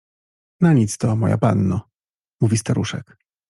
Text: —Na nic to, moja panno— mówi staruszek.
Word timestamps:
—Na 0.65 0.71
nic 0.79 0.91
to, 0.97 1.15
moja 1.15 1.37
panno— 1.37 1.89
mówi 2.41 2.57
staruszek. 2.57 3.17